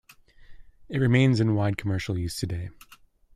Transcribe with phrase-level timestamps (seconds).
[0.89, 2.69] It remains in wide commercial use today.